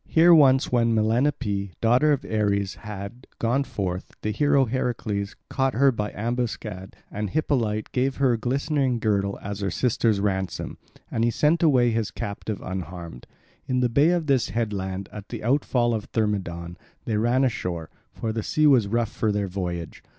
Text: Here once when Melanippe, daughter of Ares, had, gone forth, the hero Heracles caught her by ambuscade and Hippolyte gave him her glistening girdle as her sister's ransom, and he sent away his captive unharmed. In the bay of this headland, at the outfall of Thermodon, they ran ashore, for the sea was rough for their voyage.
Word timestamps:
Here 0.07 0.33
once 0.33 0.71
when 0.71 0.95
Melanippe, 0.95 1.73
daughter 1.79 2.11
of 2.11 2.25
Ares, 2.25 2.73
had, 2.73 3.27
gone 3.37 3.63
forth, 3.63 4.15
the 4.23 4.31
hero 4.31 4.65
Heracles 4.65 5.35
caught 5.47 5.75
her 5.75 5.91
by 5.91 6.11
ambuscade 6.15 6.95
and 7.11 7.29
Hippolyte 7.29 7.91
gave 7.91 8.15
him 8.17 8.21
her 8.21 8.35
glistening 8.35 8.97
girdle 8.97 9.37
as 9.43 9.59
her 9.59 9.69
sister's 9.69 10.19
ransom, 10.19 10.79
and 11.11 11.23
he 11.23 11.29
sent 11.29 11.61
away 11.61 11.91
his 11.91 12.09
captive 12.09 12.59
unharmed. 12.63 13.27
In 13.67 13.81
the 13.81 13.89
bay 13.89 14.09
of 14.09 14.25
this 14.25 14.49
headland, 14.49 15.07
at 15.11 15.29
the 15.29 15.43
outfall 15.43 15.93
of 15.93 16.05
Thermodon, 16.05 16.77
they 17.05 17.17
ran 17.17 17.43
ashore, 17.43 17.91
for 18.11 18.33
the 18.33 18.41
sea 18.41 18.65
was 18.65 18.87
rough 18.87 19.11
for 19.11 19.31
their 19.31 19.47
voyage. 19.47 20.01